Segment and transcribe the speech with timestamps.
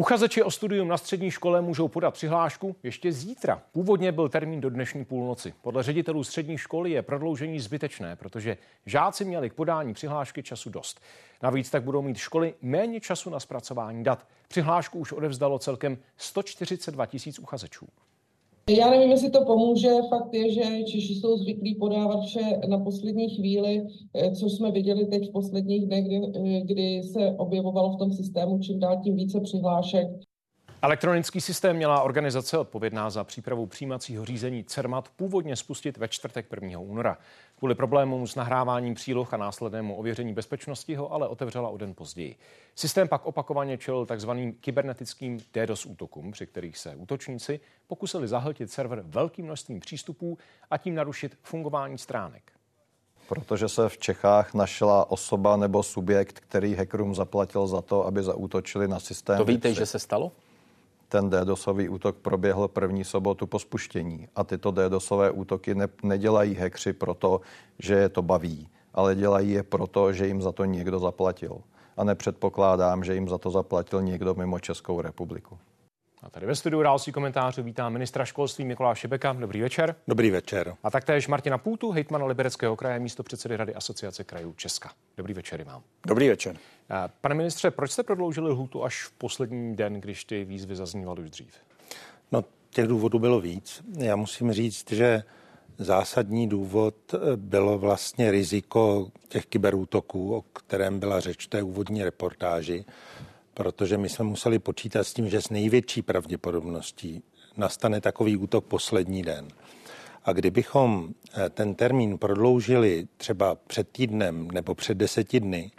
[0.00, 3.62] Uchazeči o studium na střední škole můžou podat přihlášku ještě zítra.
[3.72, 5.54] Původně byl termín do dnešní půlnoci.
[5.62, 11.00] Podle ředitelů střední školy je prodloužení zbytečné, protože žáci měli k podání přihlášky času dost.
[11.42, 14.26] Navíc tak budou mít školy méně času na zpracování dat.
[14.48, 17.88] Přihlášku už odevzdalo celkem 142 tisíc uchazečů.
[18.76, 19.88] Já nevím, jestli to pomůže.
[20.08, 25.06] Fakt je, že Češi jsou zvyklí podávat vše na poslední chvíli, eh, což jsme viděli
[25.06, 29.16] teď v posledních dnech, kdy, eh, kdy se objevovalo v tom systému čím dál tím
[29.16, 30.08] více přihlášek.
[30.82, 36.78] Elektronický systém měla organizace odpovědná za přípravu přijímacího řízení CERMAT původně spustit ve čtvrtek 1.
[36.78, 37.18] února.
[37.58, 42.36] Kvůli problémům s nahráváním příloh a následnému ověření bezpečnosti ho ale otevřela o den později.
[42.74, 49.02] Systém pak opakovaně čelil takzvaným kybernetickým DDoS útokům, při kterých se útočníci pokusili zahltit server
[49.04, 50.38] velkým množstvím přístupů
[50.70, 52.42] a tím narušit fungování stránek
[53.28, 58.88] protože se v Čechách našla osoba nebo subjekt, který hackerům zaplatil za to, aby zaútočili
[58.88, 59.38] na systém.
[59.38, 60.32] To víte, že se stalo?
[61.10, 64.28] Ten DDoSový útok proběhl první sobotu po spuštění.
[64.36, 67.40] A tyto DDoSové útoky ne, nedělají hekři proto,
[67.78, 71.60] že je to baví, ale dělají je proto, že jim za to někdo zaplatil.
[71.96, 75.58] A nepředpokládám, že jim za to zaplatil někdo mimo Českou republiku.
[76.22, 79.32] A tady ve studiu další komentářů vítám ministra školství Mikuláše Šebeka.
[79.32, 79.94] Dobrý večer.
[80.08, 80.74] Dobrý večer.
[80.82, 84.90] A taktéž Martina Půtu, hejtmana Libereckého kraje, místo předsedy Rady Asociace krajů Česka.
[85.16, 85.82] Dobrý večer vám.
[86.06, 86.56] Dobrý večer.
[87.20, 91.30] Pane ministře, proč jste prodloužili lhůtu až v poslední den, když ty výzvy zaznívaly už
[91.30, 91.54] dřív?
[92.32, 93.82] No, těch důvodů bylo víc.
[93.98, 95.22] Já musím říct, že
[95.78, 96.94] zásadní důvod
[97.36, 102.84] bylo vlastně riziko těch kyberútoků, o kterém byla řeč v té úvodní reportáži
[103.54, 107.22] protože my jsme museli počítat s tím, že s největší pravděpodobností
[107.56, 109.48] nastane takový útok poslední den.
[110.24, 115.70] A kdybychom eh, ten termín prodloužili třeba před týdnem nebo před deseti dny,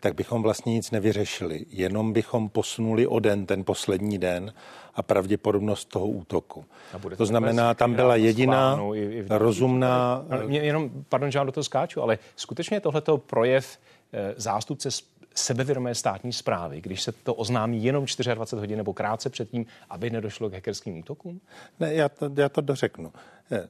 [0.00, 1.66] tak bychom vlastně nic nevyřešili.
[1.70, 4.52] Jenom bychom posunuli o den ten poslední den
[4.94, 6.64] a pravděpodobnost toho útoku.
[7.16, 10.24] To znamená, tam byla jediná i, i rozumná...
[10.46, 13.78] Mě jenom, pardon, že vám do toho skáču, ale skutečně tohleto projev
[14.12, 14.90] eh, zástupce
[15.34, 20.50] sebevědomé státní zprávy, když se to oznámí jenom 24 hodin nebo krátce předtím, aby nedošlo
[20.50, 21.40] k hackerským útokům?
[21.80, 23.12] Ne, já to, já to dořeknu.
[23.52, 23.68] Eh,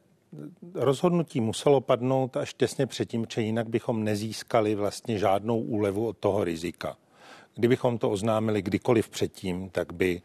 [0.75, 6.45] rozhodnutí muselo padnout až těsně předtím, že jinak bychom nezískali vlastně žádnou úlevu od toho
[6.45, 6.97] rizika.
[7.55, 10.23] Kdybychom to oznámili kdykoliv předtím, tak by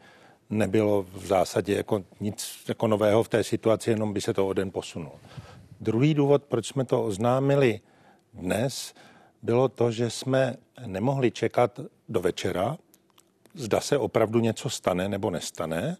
[0.50, 4.52] nebylo v zásadě jako nic jako nového v té situaci, jenom by se to o
[4.52, 5.20] den posunulo.
[5.80, 7.80] Druhý důvod, proč jsme to oznámili
[8.34, 8.94] dnes,
[9.42, 12.76] bylo to, že jsme nemohli čekat do večera,
[13.54, 15.96] zda se opravdu něco stane nebo nestane,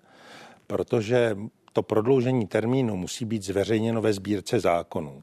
[0.67, 1.37] protože
[1.73, 5.23] to prodloužení termínu musí být zveřejněno ve sbírce zákonů.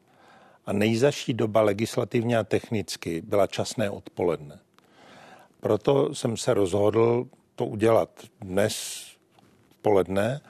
[0.65, 4.59] A nejzaší doba legislativně a technicky byla časné odpoledne.
[5.59, 8.09] Proto jsem se rozhodl to udělat
[8.41, 9.05] dnes
[9.81, 10.41] poledne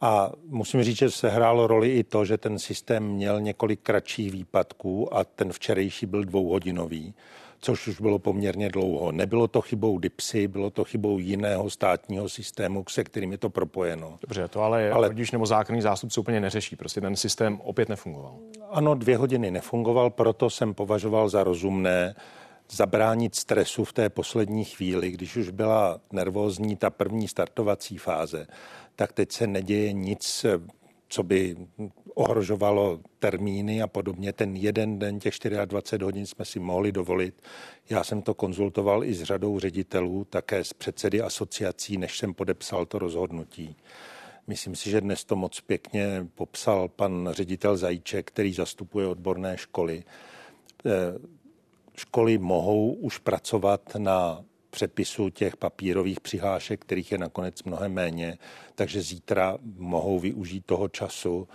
[0.00, 4.32] a musím říct, že se hrálo roli i to, že ten systém měl několik kratších
[4.32, 7.14] výpadků a ten včerejší byl dvouhodinový,
[7.60, 9.12] což už bylo poměrně dlouho.
[9.12, 14.18] Nebylo to chybou DIPSy, bylo to chybou jiného státního systému, se kterým je to propojeno.
[14.20, 16.76] Dobře, to ale, ale rodič nebo zákonný zástupce úplně neřeší.
[16.76, 18.34] Prostě ten systém opět nefungoval.
[18.70, 22.14] Ano, dvě hodiny nefungoval, proto jsem považoval za rozumné
[22.72, 28.46] zabránit stresu v té poslední chvíli, když už byla nervózní ta první startovací fáze,
[28.96, 30.46] tak teď se neděje nic,
[31.08, 31.56] co by
[32.14, 34.32] ohrožovalo termíny a podobně.
[34.32, 37.42] Ten jeden den, těch 24 hodin jsme si mohli dovolit.
[37.90, 42.86] Já jsem to konzultoval i s řadou ředitelů, také s předsedy asociací, než jsem podepsal
[42.86, 43.76] to rozhodnutí.
[44.46, 50.04] Myslím si, že dnes to moc pěkně popsal pan ředitel Zajíček, který zastupuje odborné školy.
[52.00, 58.38] Školy mohou už pracovat na přepisu těch papírových přihlášek, kterých je nakonec mnohem méně,
[58.74, 61.48] takže zítra mohou využít toho času.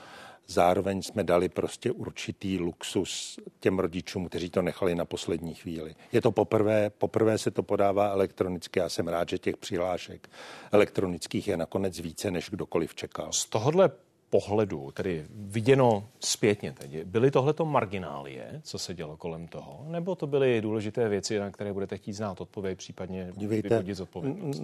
[0.48, 5.96] Zároveň jsme dali prostě určitý luxus těm rodičům, kteří to nechali na poslední chvíli.
[6.12, 8.80] Je to poprvé, poprvé se to podává elektronicky.
[8.80, 10.30] Já jsem rád, že těch přihlášek
[10.72, 13.32] elektronických je nakonec více, než kdokoliv čekal.
[13.32, 13.91] Z tohohle
[14.35, 20.28] pohledu, tedy viděno zpětně teď, byly tohleto marginálie, co se dělo kolem toho, nebo to
[20.28, 24.61] byly důležité věci, na které budete chtít znát odpověď, případně Dívejte, vyvodit zodpovědnost?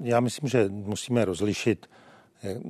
[0.00, 1.90] Já myslím, že musíme rozlišit
[2.44, 2.60] eh,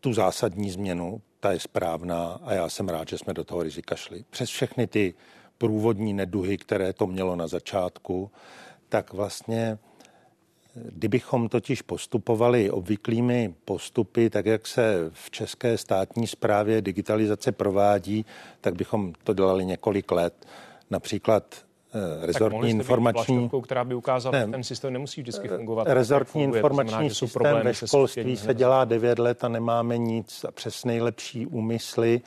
[0.00, 3.96] tu zásadní změnu, ta je správná a já jsem rád, že jsme do toho rizika
[3.96, 4.24] šli.
[4.30, 5.14] Přes všechny ty
[5.58, 8.30] průvodní neduhy, které to mělo na začátku,
[8.88, 9.78] tak vlastně
[10.84, 18.26] Kdybychom totiž postupovali obvyklými postupy, tak jak se v české státní správě digitalizace provádí,
[18.60, 20.46] tak bychom to dělali několik let.
[20.90, 23.50] Například Eh, rezortní informační...
[23.62, 25.86] která by ukázala, ne, že ten systém nemusí vždycky fungovat.
[25.90, 31.46] Rezortní informační znamená, systém ve školství se, dělá 9 let a nemáme nic přes nejlepší
[31.46, 32.20] úmysly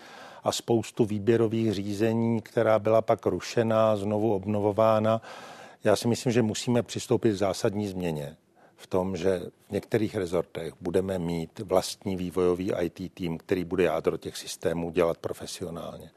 [0.43, 5.21] a spoustu výběrových řízení, která byla pak rušena, znovu obnovována.
[5.83, 8.37] Já si myslím, že musíme přistoupit k zásadní změně
[8.75, 14.17] v tom, že v některých rezortech budeme mít vlastní vývojový IT tým, který bude jádro
[14.17, 16.11] těch systémů dělat profesionálně.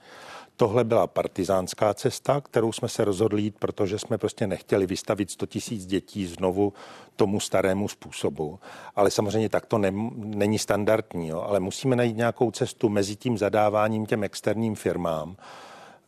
[0.57, 5.47] Tohle byla partizánská cesta, kterou jsme se rozhodli jít, protože jsme prostě nechtěli vystavit 100
[5.47, 6.73] tisíc dětí znovu
[7.17, 8.59] tomu starému způsobu.
[8.97, 11.41] Ale samozřejmě tak to ne, není standardní, jo?
[11.41, 15.37] ale musíme najít nějakou cestu mezi tím zadáváním těm externím firmám,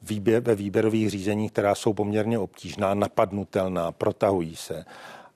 [0.08, 4.84] výběr, ve výběrových řízeních, která jsou poměrně obtížná, napadnutelná, protahují se.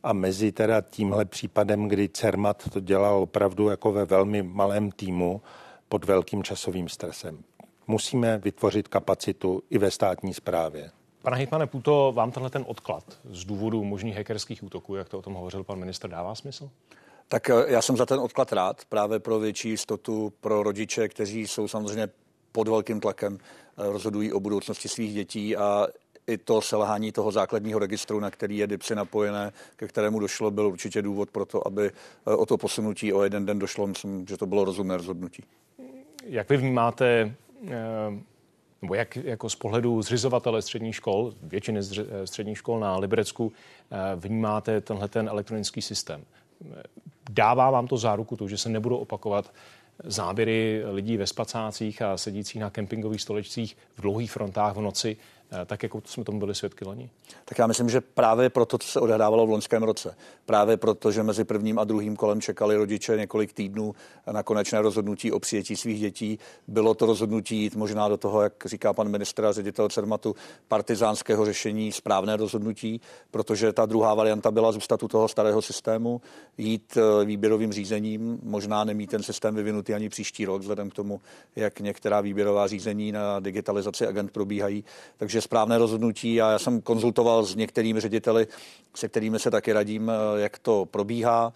[0.02, 5.42] A mezi teda tímhle případem, kdy Cermat to dělal opravdu jako ve velmi malém týmu
[5.88, 7.42] pod velkým časovým stresem
[7.90, 10.90] musíme vytvořit kapacitu i ve státní správě.
[11.22, 15.22] Pane Hitmane Puto, vám tenhle ten odklad z důvodu možných hackerských útoků, jak to o
[15.22, 16.70] tom hovořil pan ministr, dává smysl?
[17.28, 21.46] Tak eh, já jsem za ten odklad rád, právě pro větší jistotu pro rodiče, kteří
[21.46, 22.08] jsou samozřejmě
[22.52, 23.38] pod velkým tlakem,
[23.82, 25.86] rozhodují o budoucnosti svých dětí a
[26.26, 30.66] i to selhání toho základního registru, na který je DIPSy napojené, ke kterému došlo, byl
[30.66, 33.86] určitě důvod pro to, aby eh, o to posunutí o jeden den došlo.
[33.86, 35.44] Myslím, že to bylo rozumné rozhodnutí.
[36.26, 37.34] Jak vy vnímáte
[37.68, 38.20] Eh,
[38.82, 43.52] nebo jak jako z pohledu zřizovatele středních škol, většiny eh, středních škol na Liberecku,
[44.16, 46.24] vnímáte tenhle ten elektronický systém?
[47.30, 49.52] Dává vám to záruku to, že se nebudou opakovat
[50.04, 55.16] záběry lidí ve spacácích a sedících na kempingových stolečcích v dlouhých frontách v noci
[55.66, 57.10] tak jako jsme tomu byli svědky loni?
[57.44, 60.16] Tak já myslím, že právě proto, co se odehrávalo v loňském roce,
[60.46, 63.94] právě proto, že mezi prvním a druhým kolem čekali rodiče několik týdnů
[64.32, 66.38] na konečné rozhodnutí o přijetí svých dětí,
[66.68, 70.36] bylo to rozhodnutí jít možná do toho, jak říká pan ministr a ředitel Cermatu,
[70.68, 73.00] partizánského řešení, správné rozhodnutí,
[73.30, 76.20] protože ta druhá varianta byla zůstat u toho starého systému,
[76.58, 81.20] jít eh, výběrovým řízením, možná nemít ten systém vyvinutý ani příští rok, vzhledem k tomu,
[81.56, 84.84] jak některá výběrová řízení na digitalizaci agent probíhají.
[85.16, 88.46] Takže je správné rozhodnutí a já jsem konzultoval s některými řediteli,
[88.94, 91.52] se kterými se taky radím, eh, jak to probíhá.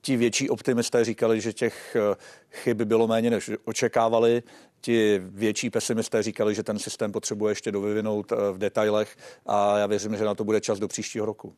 [0.00, 2.16] Ti větší optimisté říkali, že těch eh,
[2.50, 4.42] chyb bylo méně, než očekávali.
[4.80, 9.16] Ti větší pesimisté říkali, že ten systém potřebuje ještě dovyvinout eh, v detailech
[9.46, 11.54] a já věřím, že na to bude čas do příštího roku.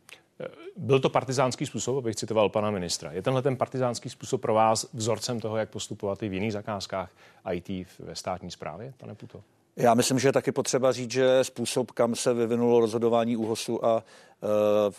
[0.76, 3.12] Byl to partizánský způsob, abych citoval pana ministra.
[3.12, 7.10] Je tenhle ten partizánský způsob pro vás vzorcem toho, jak postupovat i v jiných zakázkách
[7.52, 9.42] IT ve státní správě, pane Puto?
[9.78, 14.04] Já myslím, že je taky potřeba říct, že způsob, kam se vyvinulo rozhodování úhosu a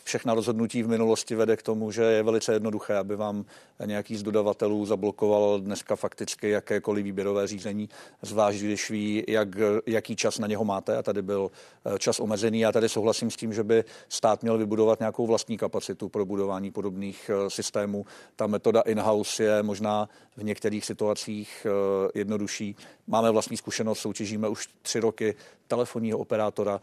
[0.04, 3.46] všechna rozhodnutí v minulosti vede k tomu, že je velice jednoduché, aby vám
[3.86, 7.90] nějaký z dodavatelů zablokoval dneska fakticky jakékoliv výběrové řízení,
[8.22, 9.50] zvlášť když ví, jak,
[9.86, 11.52] jaký čas na něho máte a tady byl
[11.86, 12.60] eh, čas omezený.
[12.60, 16.72] Já tady souhlasím s tím, že by stát měl vybudovat nějakou vlastní kapacitu pro budování
[16.72, 18.06] podobných eh, systémů.
[18.36, 21.68] Ta metoda in-house je možná v některých situacích
[22.16, 22.76] jednodušší.
[23.08, 25.36] Máme vlastní zkušenost, soutěžíme už tři roky
[25.68, 26.82] telefonního operátora,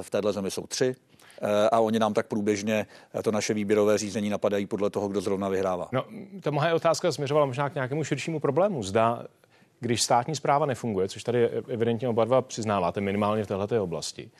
[0.00, 0.96] v téhle zemi jsou tři.
[1.42, 5.20] Eh, a oni nám tak průběžně eh, to naše výběrové řízení napadají podle toho, kdo
[5.20, 5.88] zrovna vyhrává.
[5.92, 6.04] No,
[6.40, 8.82] ta moje otázka směřovala možná k nějakému širšímu problému.
[8.82, 9.22] Zda,
[9.80, 14.30] když státní zpráva nefunguje, což tady evidentně oba dva přiznáváte minimálně v této oblasti,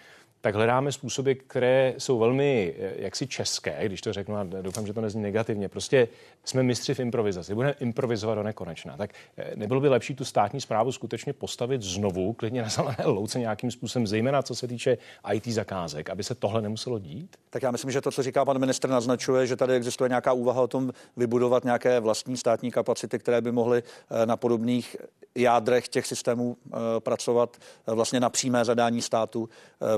[0.44, 4.92] tak hledáme způsoby, které jsou velmi eh, jaksi české, když to řeknu, a doufám, že
[4.92, 5.68] to nezní negativně.
[5.68, 6.08] Prostě
[6.44, 8.96] jsme mistři v improvizaci, budeme improvizovat do nekonečna.
[8.96, 13.38] Tak eh, nebylo by lepší tu státní zprávu skutečně postavit znovu, klidně na zelené louce
[13.38, 14.98] nějakým způsobem, zejména co se týče
[15.32, 17.36] IT zakázek, aby se tohle nemuselo dít?
[17.50, 20.62] Tak já myslím, že to, co říká pan ministr, naznačuje, že tady existuje nějaká úvaha
[20.62, 24.96] o tom vybudovat nějaké vlastní státní kapacity, které by mohly eh, na podobných
[25.36, 26.56] jádrech těch systémů
[26.98, 29.48] pracovat vlastně na přímé zadání státu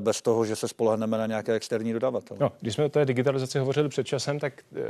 [0.01, 2.41] bez toho, toho, že se spolehneme na nějaké externí dodavatele.
[2.41, 4.83] No, když jsme o té digitalizaci hovořili před časem, tak e,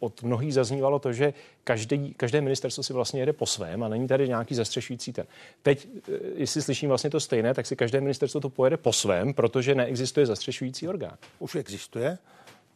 [0.00, 4.08] od mnohých zaznívalo to, že každý, každé ministerstvo si vlastně jede po svém a není
[4.08, 5.26] tady nějaký zastřešující ten.
[5.62, 9.34] Teď, e, jestli slyším vlastně to stejné, tak si každé ministerstvo to pojede po svém,
[9.34, 11.16] protože neexistuje zastřešující orgán.
[11.38, 12.18] Už existuje.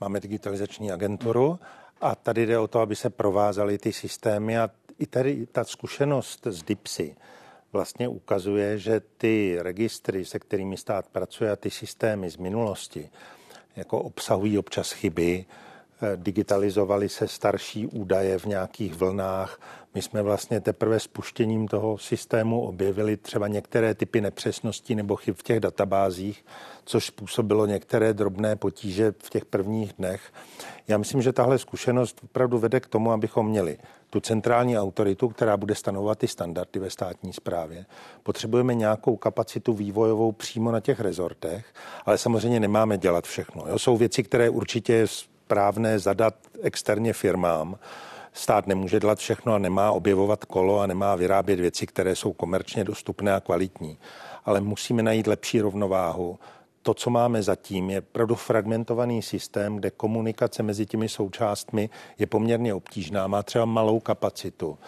[0.01, 1.59] Máme digitalizační agenturu
[2.01, 6.47] a tady jde o to, aby se provázaly ty systémy a i tady ta zkušenost
[6.51, 7.17] z DIPSy
[7.73, 13.11] vlastně ukazuje, že ty registry, se kterými stát pracuje a ty systémy z minulosti,
[13.77, 15.45] jako obsahují občas chyby,
[16.17, 19.61] digitalizovaly se starší údaje v nějakých vlnách.
[19.95, 25.43] My jsme vlastně teprve spuštěním toho systému objevili třeba některé typy nepřesností nebo chyb v
[25.43, 26.45] těch databázích,
[26.85, 30.33] což způsobilo některé drobné potíže v těch prvních dnech.
[30.89, 33.79] Já myslím, že tahle zkušenost opravdu vede k tomu, abychom měli
[34.11, 37.87] tu centrální autoritu, která bude stanovat ty standardy ve státní správě.
[38.23, 41.67] Potřebujeme nějakou kapacitu vývojovou přímo na těch rezortech,
[42.07, 43.65] ale samozřejmě nemáme dělat všechno.
[43.69, 43.79] Jo?
[43.79, 45.07] Jsou věci, které určitě
[45.53, 47.79] správné zadat externě firmám.
[48.33, 52.85] Stát nemůže dělat všechno a nemá objevovat kolo a nemá vyrábět věci, které jsou komerčně
[52.85, 53.99] dostupné a kvalitní.
[54.45, 56.39] Ale musíme najít lepší rovnováhu
[56.83, 62.75] to, co máme zatím, je opravdu fragmentovaný systém, kde komunikace mezi těmi součástmi je poměrně
[62.75, 64.79] obtížná, má třeba malou kapacitu.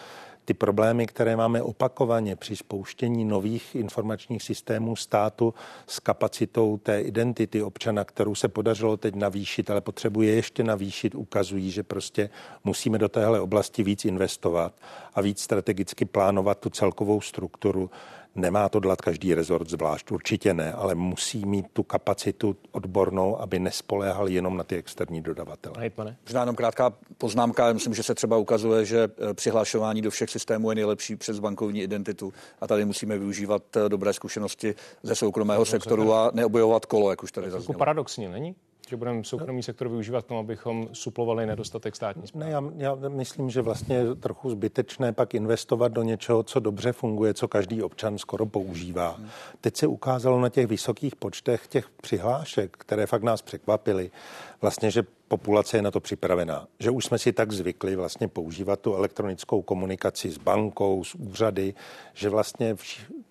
[0.45, 5.53] Ty problémy, které máme opakovaně při spouštění nových informačních systémů státu
[5.87, 11.71] s kapacitou té identity občana, kterou se podařilo teď navýšit, ale potřebuje ještě navýšit, ukazují,
[11.71, 12.29] že prostě
[12.63, 14.73] musíme do téhle oblasti víc investovat
[15.13, 17.89] a víc strategicky plánovat tu celkovou strukturu
[18.35, 23.59] Nemá to dělat každý rezort zvlášť, určitě ne, ale musí mít tu kapacitu odbornou, aby
[23.59, 25.75] nespoléhal jenom na ty externí dodavatele.
[25.79, 26.17] Hejtmane.
[26.25, 27.73] Možná jenom krátká poznámka.
[27.73, 31.81] Myslím, že se třeba ukazuje, že eh, přihlašování do všech systémů je nejlepší přes bankovní
[31.81, 37.23] identitu a tady musíme využívat eh, dobré zkušenosti ze soukromého sektoru a neobjevovat kolo, jak
[37.23, 37.77] už tady zaznělo.
[37.77, 38.55] paradoxně, není?
[38.89, 42.45] Že budeme soukromý sektor využívat k tomu, abychom suplovali nedostatek státní zprávy?
[42.45, 46.91] Ne, já, já myslím, že vlastně je trochu zbytečné pak investovat do něčeho, co dobře
[46.91, 49.19] funguje, co každý občan skoro používá.
[49.61, 54.11] Teď se ukázalo na těch vysokých počtech těch přihlášek, které fakt nás překvapily,
[54.61, 56.67] vlastně, že populace je na to připravená.
[56.79, 61.73] Že už jsme si tak zvykli vlastně používat tu elektronickou komunikaci s bankou, s úřady,
[62.13, 62.75] že vlastně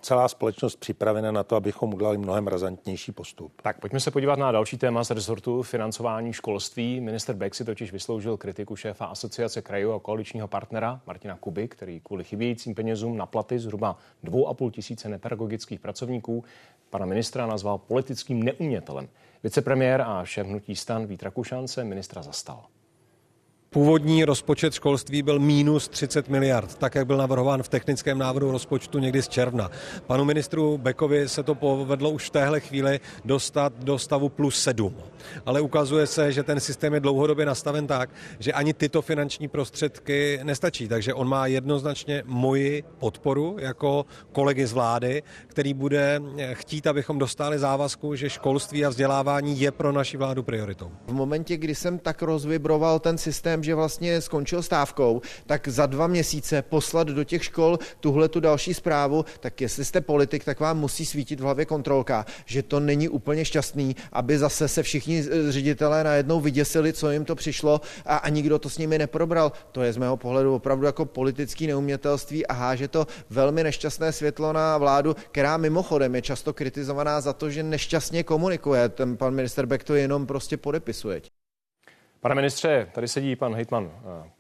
[0.00, 3.52] celá společnost připravena na to, abychom udělali mnohem razantnější postup.
[3.62, 7.00] Tak pojďme se podívat na další téma z rezortu financování školství.
[7.00, 12.00] Minister Beck si totiž vysloužil kritiku šéfa asociace krajů a koaličního partnera Martina Kuby, který
[12.00, 16.44] kvůli chybějícím penězům na platy zhruba 2,5 tisíce nepedagogických pracovníků
[16.90, 19.08] pana ministra nazval politickým neumětelem.
[19.44, 22.64] Vicepremiér a šéf hnutí stan Vít Rakušan se ministra zastal.
[23.74, 28.98] Původní rozpočet školství byl minus 30 miliard, tak jak byl navrhován v technickém návrhu rozpočtu
[28.98, 29.70] někdy z června.
[30.06, 34.96] Panu ministru Bekovi se to povedlo už v téhle chvíli dostat do stavu plus 7.
[35.46, 40.40] Ale ukazuje se, že ten systém je dlouhodobě nastaven tak, že ani tyto finanční prostředky
[40.42, 40.88] nestačí.
[40.88, 46.20] Takže on má jednoznačně moji podporu jako kolegy z vlády, který bude
[46.52, 50.90] chtít, abychom dostali závazku, že školství a vzdělávání je pro naši vládu prioritou.
[51.06, 56.06] V momentě, kdy jsem tak rozvibroval ten systém, že vlastně skončil stávkou, tak za dva
[56.06, 60.78] měsíce poslat do těch škol tuhle tu další zprávu, tak jestli jste politik, tak vám
[60.78, 66.04] musí svítit v hlavě kontrolka, že to není úplně šťastný, aby zase se všichni ředitelé
[66.04, 69.52] najednou vyděsili, co jim to přišlo a, a nikdo to s nimi neprobral.
[69.73, 74.52] To je z mého pohledu opravdu jako politický neumětelství a háže to velmi nešťastné světlo
[74.52, 78.88] na vládu, která mimochodem je často kritizovaná za to, že nešťastně komunikuje.
[78.88, 81.33] Ten pan minister Beck to jenom prostě podepisuje.
[82.24, 84.30] Pane ministře, tady sedí pan hejtman eh,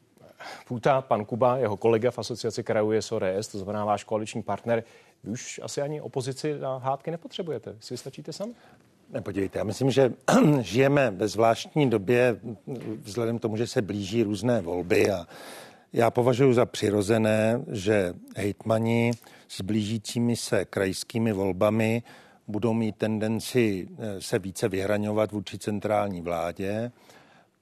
[0.66, 4.84] Půta, pan Kuba, jeho kolega v asociaci krajů je SORS, to znamená váš koaliční partner.
[5.24, 7.76] Vy už asi ani opozici na hádky nepotřebujete.
[7.80, 8.52] Si stačíte sami?
[9.10, 10.12] Nepodívejte, já myslím, že
[10.60, 12.40] žijeme ve zvláštní době
[13.02, 15.26] vzhledem k tomu, že se blíží různé volby a
[15.92, 19.10] já považuji za přirozené, že hejtmani
[19.48, 22.02] s blížícími se krajskými volbami
[22.48, 26.92] budou mít tendenci eh, se více vyhraňovat vůči centrální vládě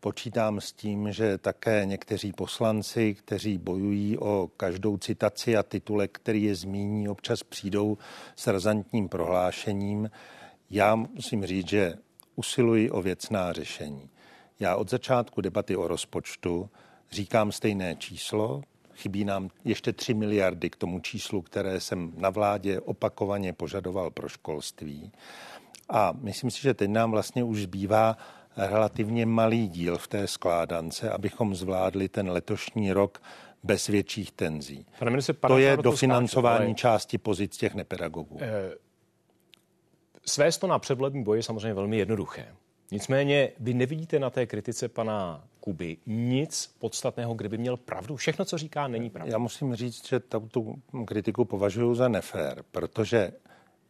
[0.04, 6.42] Počítám s tím, že také někteří poslanci, kteří bojují o každou citaci a titulek, který
[6.42, 7.98] je zmíní, občas přijdou
[8.36, 10.10] s razantním prohlášením.
[10.70, 11.94] Já musím říct, že
[12.36, 14.10] usiluji o věcná řešení.
[14.60, 16.70] Já od začátku debaty o rozpočtu
[17.10, 18.62] říkám stejné číslo,
[18.94, 24.28] chybí nám ještě 3 miliardy k tomu číslu, které jsem na vládě opakovaně požadoval pro
[24.28, 25.12] školství.
[25.88, 28.16] A myslím si, že teď nám vlastně už zbývá
[28.56, 33.22] relativně malý díl v té skládance, abychom zvládli ten letošní rok
[33.62, 34.86] bez větších tenzí.
[34.98, 36.74] Pane to je dofinancování ale...
[36.74, 38.38] části pozic těch nepedagogů.
[38.40, 38.74] Eh,
[40.26, 42.54] svést to na předvolební boji je samozřejmě velmi jednoduché.
[42.90, 48.16] Nicméně vy nevidíte na té kritice pana Kuby nic podstatného, kde by měl pravdu.
[48.16, 49.32] Všechno, co říká, není pravda.
[49.32, 50.74] Já musím říct, že tu
[51.06, 53.32] kritiku považuji za nefér, protože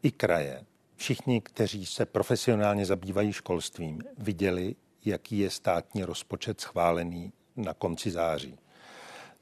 [0.03, 0.65] i kraje
[1.03, 8.59] Všichni, kteří se profesionálně zabývají školstvím, viděli, jaký je státní rozpočet schválený na konci září.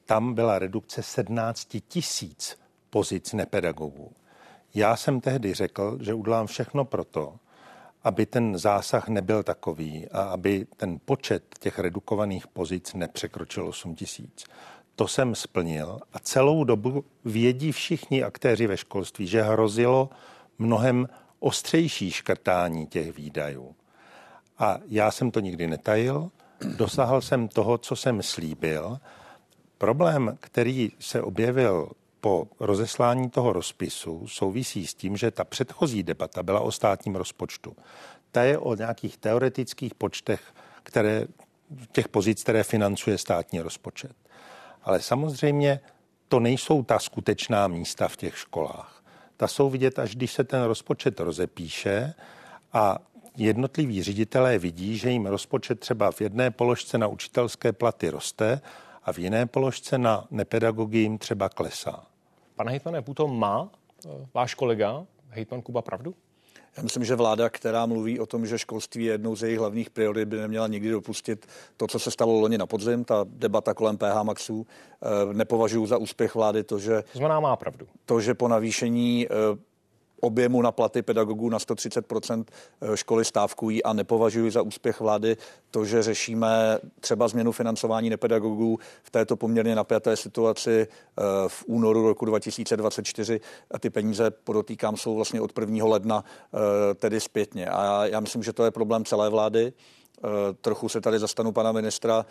[0.04, 2.58] Tam byla redukce 17 tisíc
[2.90, 4.12] pozic nepedagogů.
[4.74, 7.36] Já jsem tehdy řekl, že udělám všechno proto,
[8.02, 14.44] aby ten zásah nebyl takový a aby ten počet těch redukovaných pozic nepřekročil 8 tisíc.
[14.96, 20.10] To jsem splnil a celou dobu vědí všichni aktéři ve školství, že hrozilo
[20.58, 21.08] mnohem
[21.40, 23.74] ostřejší škrtání těch výdajů.
[24.58, 26.30] A já jsem to nikdy netajil,
[26.76, 28.98] dosáhl jsem toho, co jsem slíbil.
[29.78, 36.42] Problém, který se objevil po rozeslání toho rozpisu souvisí s tím, že ta předchozí debata
[36.42, 37.76] byla o státním rozpočtu.
[38.32, 40.40] Ta je o nějakých teoretických počtech,
[40.82, 41.26] které,
[41.92, 44.12] těch pozic, které financuje státní rozpočet.
[44.82, 45.80] Ale samozřejmě
[46.28, 48.99] to nejsou ta skutečná místa v těch školách.
[49.40, 52.14] Ta jsou vidět, až když se ten rozpočet rozepíše
[52.72, 52.98] a
[53.36, 58.60] jednotliví ředitelé vidí, že jim rozpočet třeba v jedné položce na učitelské platy roste
[59.04, 62.06] a v jiné položce na nepedagogy jim třeba klesá.
[62.56, 63.68] Pane hejtmane Puto, má
[64.06, 66.14] eh, váš kolega, hejtman Kuba, pravdu?
[66.80, 69.90] Já myslím, že vláda, která mluví o tom, že školství je jednou z jejich hlavních
[69.90, 71.46] priorit, by neměla nikdy dopustit
[71.76, 74.66] to, co se stalo loni na podzim, ta debata kolem PH Maxů.
[75.02, 77.02] Eh, nepovažuji za úspěch vlády to, že...
[77.12, 77.86] To znamená, má pravdu.
[78.04, 79.30] To, že po navýšení eh,
[80.20, 85.36] objemu na platy pedagogů na 130 eh, školy stávkují a nepovažuji za úspěch vlády
[85.70, 92.08] to, že řešíme třeba změnu financování nepedagogů v této poměrně napjaté situaci eh, v únoru
[92.08, 95.86] roku 2024 a ty peníze, podotýkám, jsou vlastně od 1.
[95.86, 97.66] ledna eh, tedy zpětně.
[97.66, 99.72] A já myslím, že to je problém celé vlády.
[100.60, 102.26] Trochu se tady zastanu pana ministra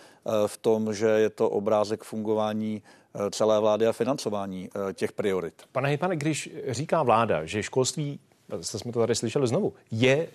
[0.47, 2.83] v tom, že je to obrázek fungování
[3.31, 5.53] celé vlády a financování eh, těch priorit.
[5.71, 8.19] Pane Hejpane, když říká vláda, že školství,
[8.57, 10.27] zase jsme to tady slyšeli znovu, je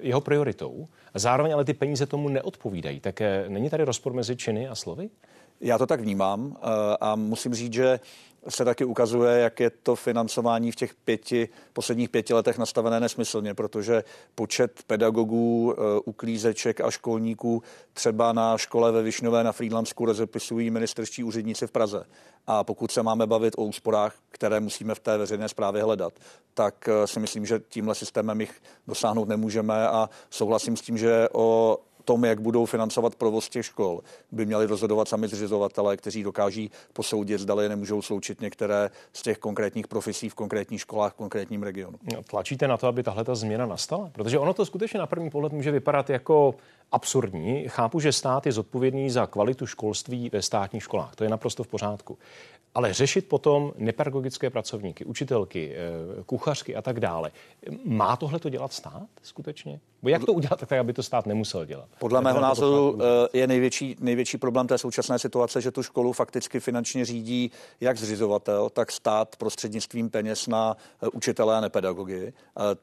[0.00, 4.36] jeho prioritou, a zároveň ale ty peníze tomu neodpovídají, tak eh, není tady rozpor mezi
[4.36, 5.10] činy a slovy?
[5.60, 6.56] Já to tak vnímám
[7.00, 8.00] a musím říct, že
[8.48, 13.54] se taky ukazuje, jak je to financování v těch pěti, posledních pěti letech nastavené nesmyslně,
[13.54, 17.62] protože počet pedagogů, eh, uklízeček a školníků
[17.92, 22.04] třeba na škole ve Višňové na Frýdlansku rozepisují ministerští úředníci v Praze.
[22.46, 26.12] A pokud se máme bavit o úsporách, které musíme v té veřejné správě hledat,
[26.54, 31.28] tak eh, si myslím, že tímhle systémem jich dosáhnout nemůžeme a souhlasím s tím, že
[31.32, 34.00] o tom, jak budou financovat provoz těch škol,
[34.32, 39.88] by měli rozhodovat sami zřizovatelé, kteří dokáží posoudit, zdali nemůžou sloučit některé z těch konkrétních
[39.88, 41.98] profesí v konkrétních školách v konkrétním regionu.
[42.14, 44.10] No, tlačíte na to, aby tahle ta změna nastala?
[44.12, 46.54] Protože ono to skutečně na první pohled může vypadat jako
[46.92, 47.64] absurdní.
[47.68, 51.16] Chápu, že stát je zodpovědný za kvalitu školství ve státních školách.
[51.16, 52.18] To je naprosto v pořádku.
[52.76, 57.32] Ale řešit potom nepedagogické pracovníky, učitelky, eh, kuchařky a tak dále.
[57.84, 59.80] Má tohle to dělat stát skutečně?
[60.02, 61.88] Bo jak to udělat tak, aby to stát nemusel dělat?
[61.98, 66.60] Podle mého názoru eh, je největší, největší problém té současné situace, že tu školu fakticky
[66.60, 72.32] finančně řídí jak zřizovatel, tak stát prostřednictvím peněz na eh, učitele a nepedagogy.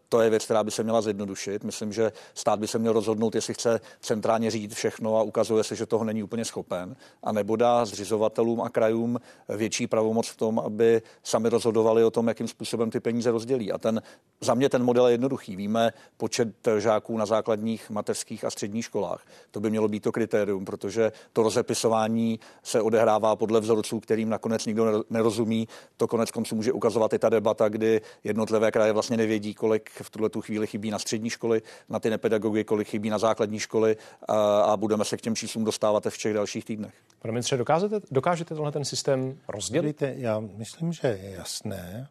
[0.10, 1.64] To je věc, která by se měla zjednodušit.
[1.64, 5.76] Myslím, že stát by se měl rozhodnout, jestli chce centrálně řídit všechno a ukazuje se,
[5.76, 10.60] že toho není úplně schopen, a nebo dá zřizovatelům a krajům větší pravomoc v tom,
[10.60, 13.72] aby sami rozhodovali o tom, jakým způsobem ty peníze rozdělí.
[13.72, 14.02] A ten,
[14.42, 15.56] za mě ten model je jednoduchý.
[15.56, 19.26] Víme počet žáků na základních, mateřských a středních školách.
[19.52, 24.66] To by mělo být to kritérium, protože to rozepisování se odehrává podle vzorců, kterým nakonec
[24.66, 25.68] nikdo nerozumí.
[25.98, 30.10] To konec konců může ukazovat i ta debata, kdy jednotlivé kraje vlastně nevědí, kolik v
[30.10, 33.98] tuhle tu chvíli chybí na střední školy, na ty nepedagogy, kolik chybí na základní školy
[34.28, 36.94] a, a budeme se k těm číslům dostávat v těch dalších týdnech.
[37.22, 39.88] Pane ministře, dokážete, dokážete tohle ten systém rozdělit?
[39.88, 42.08] Víte, já myslím, že je jasné,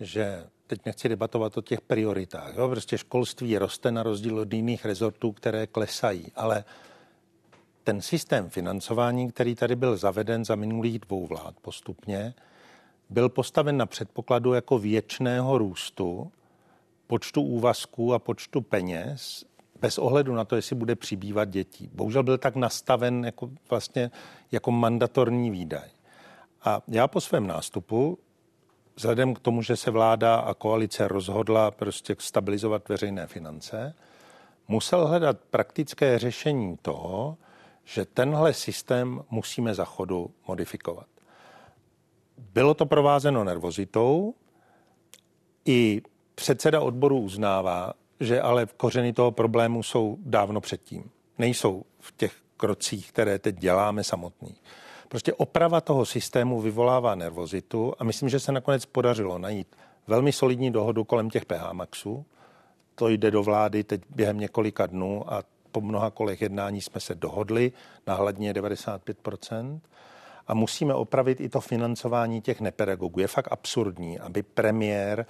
[0.00, 2.56] že teď nechci debatovat o těch prioritách.
[2.56, 2.68] Jo?
[2.68, 6.64] Prostě školství roste na rozdíl od jiných rezortů, které klesají, ale
[7.84, 12.34] ten systém financování, který tady byl zaveden za minulých dvou vlád postupně,
[13.10, 16.32] byl postaven na předpokladu jako věčného růstu
[17.06, 19.44] počtu úvazků a počtu peněz
[19.80, 21.90] bez ohledu na to, jestli bude přibývat dětí.
[21.94, 24.10] Bohužel byl tak nastaven jako vlastně
[24.52, 25.88] jako mandatorní výdaj.
[26.64, 28.18] A já po svém nástupu,
[28.94, 33.94] vzhledem k tomu, že se vláda a koalice rozhodla prostě stabilizovat veřejné finance,
[34.68, 37.36] musel hledat praktické řešení toho,
[37.84, 41.06] že tenhle systém musíme za chodu modifikovat.
[42.38, 44.34] Bylo to provázeno nervozitou,
[45.64, 46.02] i
[46.34, 51.10] předseda odboru uznává, že ale kořeny toho problému jsou dávno předtím.
[51.38, 54.54] Nejsou v těch krocích, které teď děláme samotný.
[55.12, 60.70] Prostě oprava toho systému vyvolává nervozitu a myslím, že se nakonec podařilo najít velmi solidní
[60.70, 62.24] dohodu kolem těch PH Maxů.
[62.94, 67.14] To jde do vlády teď během několika dnů a po mnoha kolech jednání jsme se
[67.14, 67.72] dohodli
[68.06, 69.80] na hladně 95%
[70.46, 73.20] a musíme opravit i to financování těch nepedagogů.
[73.20, 75.26] Je fakt absurdní, aby premiér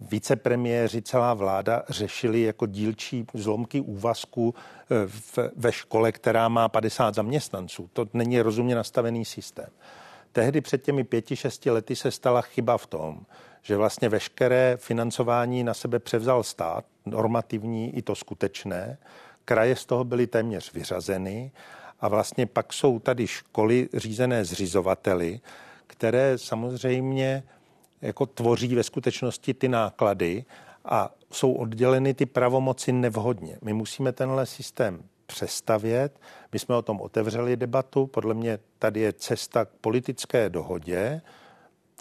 [0.00, 4.54] vicepremiéři, celá vláda řešili jako dílčí zlomky úvazku
[4.90, 7.90] eh, ve škole, která má 50 zaměstnanců.
[7.92, 9.68] To není rozumně nastavený systém.
[10.32, 13.20] Tehdy před těmi pěti, šesti lety se stala chyba v tom,
[13.62, 18.98] že vlastně veškeré financování na sebe převzal stát, normativní i to skutečné.
[19.44, 21.52] Kraje z toho byly téměř vyřazeny
[22.00, 25.40] a vlastně pak jsou tady školy řízené zřizovateli,
[25.86, 27.42] které samozřejmě
[28.02, 30.44] jako tvoří ve skutečnosti ty náklady
[30.84, 33.58] a jsou odděleny ty pravomoci nevhodně.
[33.62, 36.20] My musíme tenhle systém přestavět.
[36.52, 38.06] My jsme o tom otevřeli debatu.
[38.06, 41.20] Podle mě tady je cesta k politické dohodě,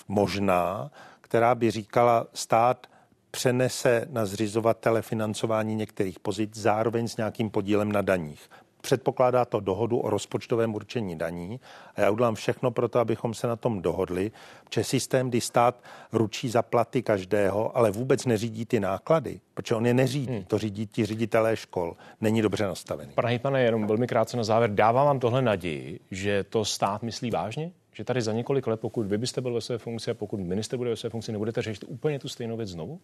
[0.07, 2.87] možná, která by říkala, stát
[3.31, 8.49] přenese na zřizovatele financování některých pozic zároveň s nějakým podílem na daních.
[8.85, 11.59] Předpokládá to dohodu o rozpočtovém určení daní
[11.95, 14.31] a já udělám všechno pro to, abychom se na tom dohodli,
[14.73, 19.85] že systém, kdy stát ručí za platy každého, ale vůbec neřídí ty náklady, protože on
[19.85, 20.43] je neřídí, hmm.
[20.43, 23.11] to řídí ti ředitelé škol, není dobře nastavený.
[23.13, 27.31] Pane pane, jenom velmi krátce na závěr, dává vám tohle naději, že to stát myslí
[27.31, 27.71] vážně?
[27.93, 30.77] Že tady za několik let, pokud vy byste byl ve své funkci a pokud minister
[30.77, 32.99] bude ve své funkci, nebudete řešit úplně tu stejnou věc znovu?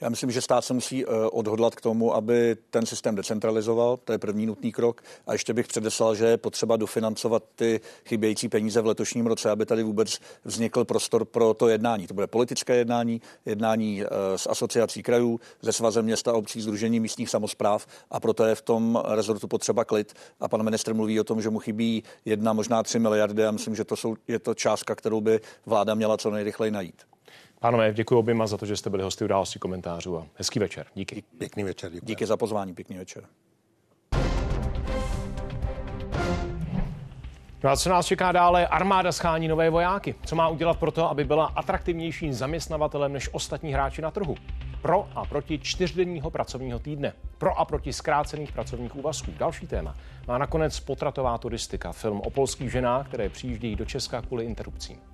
[0.00, 3.96] Já myslím, že stát se musí eh, odhodlat k tomu, aby ten systém decentralizoval.
[3.96, 5.02] To je první nutný krok.
[5.26, 9.66] A ještě bych předeslal, že je potřeba dofinancovat ty chybějící peníze v letošním roce, aby
[9.66, 12.06] tady vůbec vznikl prostor pro to jednání.
[12.06, 17.00] To bude politické jednání, jednání eh, s asociací krajů, ze svazem města a obcí, Združení
[17.00, 20.14] místních samozpráv a proto je v tom rezortu potřeba klid.
[20.40, 23.74] A pan ministr mluví o tom, že mu chybí jedna, možná tři miliardy a myslím,
[23.74, 27.13] že to jsou, je to částka, kterou by vláda měla co nejrychleji najít.
[27.60, 30.86] Pánové, děkuji oběma za to, že jste byli hosty události komentářů a hezký večer.
[30.94, 31.22] Díky.
[31.38, 31.92] Pěkný večer.
[31.92, 32.06] Děkuji.
[32.06, 33.24] Díky za pozvání, pěkný večer.
[37.64, 38.66] No a co nás čeká dále?
[38.66, 40.14] Armáda schání nové vojáky.
[40.26, 44.34] Co má udělat pro to, aby byla atraktivnějším zaměstnavatelem než ostatní hráči na trhu?
[44.82, 47.12] Pro a proti čtyřdenního pracovního týdne.
[47.38, 49.32] Pro a proti zkrácených pracovních úvazků.
[49.38, 49.94] Další téma
[50.28, 51.92] má nakonec potratová turistika.
[51.92, 55.13] Film o polských ženách, které přijíždějí do Česka kvůli interrupcím.